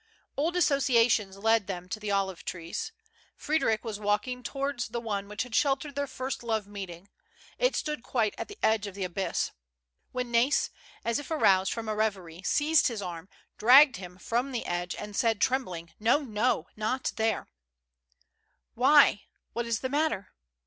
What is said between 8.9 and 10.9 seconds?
the abyss— when Nais,